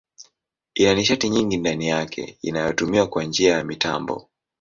[0.75, 4.29] Ina nishati nyingi ndani yake inayotumiwa kwa njia ya mitambo.